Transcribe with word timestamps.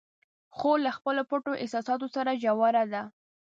خور 0.55 0.77
له 0.85 0.91
خپلو 0.97 1.21
پټو 1.29 1.53
احساساتو 1.63 2.07
سره 2.15 2.39
ژوره 2.43 2.83
ده. 2.93 3.01